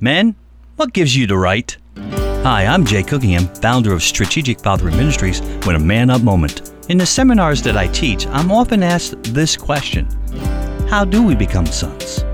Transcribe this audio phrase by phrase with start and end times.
[0.00, 0.34] Men,
[0.76, 1.74] what gives you the right?
[1.96, 6.70] Hi, I'm Jay Cookingham, founder of Strategic Fathering Ministries with a Man Up Moment.
[6.90, 10.06] In the seminars that I teach, I'm often asked this question
[10.90, 12.24] How do we become sons?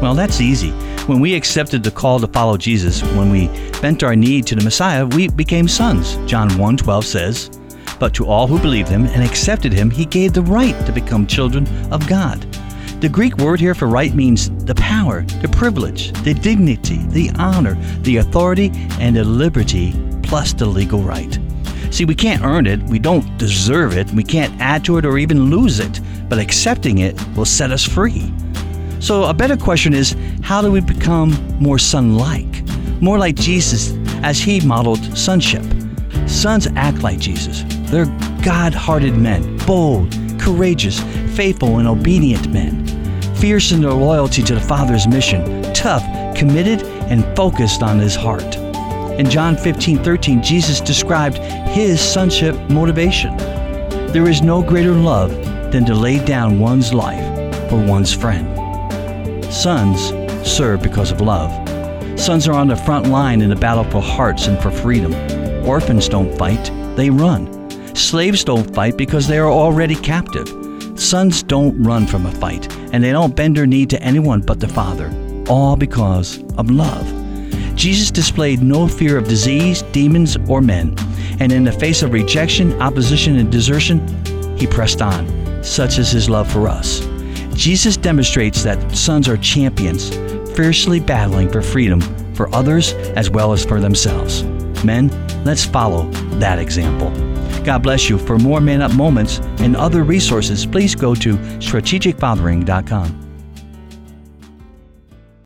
[0.00, 0.70] Well, that's easy.
[1.06, 3.48] When we accepted the call to follow Jesus, when we
[3.82, 6.16] bent our knee to the Messiah, we became sons.
[6.24, 7.50] John 1:12 says,
[7.98, 11.26] "But to all who believed him and accepted him, he gave the right to become
[11.26, 12.46] children of God."
[13.00, 17.74] The Greek word here for right means the power, the privilege, the dignity, the honor,
[18.00, 21.38] the authority, and the liberty, plus the legal right.
[21.90, 25.18] See, we can't earn it, we don't deserve it, we can't add to it or
[25.18, 28.32] even lose it, but accepting it will set us free.
[29.00, 31.30] So, a better question is how do we become
[31.60, 32.68] more son like?
[33.00, 35.62] More like Jesus as he modeled sonship.
[36.26, 37.64] Sons act like Jesus.
[37.90, 38.06] They're
[38.42, 41.00] God hearted men, bold, courageous,
[41.34, 42.84] faithful, and obedient men
[43.44, 46.02] fierce in their loyalty to the Father's mission, tough,
[46.34, 48.56] committed, and focused on his heart.
[49.18, 51.36] In John 15 13, Jesus described
[51.68, 53.36] his sonship motivation.
[54.14, 55.30] There is no greater love
[55.72, 57.22] than to lay down one's life
[57.68, 58.48] for one's friend.
[59.52, 60.08] Sons
[60.48, 61.52] serve because of love.
[62.18, 65.12] Sons are on the front line in the battle for hearts and for freedom.
[65.66, 67.46] Orphans don't fight, they run.
[67.94, 70.63] Slaves don't fight because they are already captive.
[70.96, 74.60] Sons don't run from a fight, and they don't bend their knee to anyone but
[74.60, 75.12] the Father,
[75.48, 77.06] all because of love.
[77.74, 80.94] Jesus displayed no fear of disease, demons, or men,
[81.40, 84.06] and in the face of rejection, opposition, and desertion,
[84.56, 85.62] he pressed on.
[85.64, 87.00] Such is his love for us.
[87.54, 90.10] Jesus demonstrates that sons are champions,
[90.54, 92.00] fiercely battling for freedom
[92.34, 94.42] for others as well as for themselves.
[94.84, 95.10] Men,
[95.44, 97.10] let's follow that example.
[97.64, 98.18] God bless you.
[98.18, 103.23] For more Man Up moments and other resources, please go to strategicfathering.com.